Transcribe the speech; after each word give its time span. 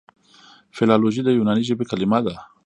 فلالوژي 0.75 1.21
د 1.23 1.29
یوناني 1.37 1.63
ژبي 1.69 1.85
کليمه 1.91 2.19
ده. 2.25 2.35